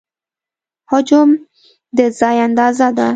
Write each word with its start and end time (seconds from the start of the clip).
حجم 0.91 1.29
د 1.97 1.99
ځای 2.19 2.37
اندازه 2.47 2.87
ده. 2.97 3.07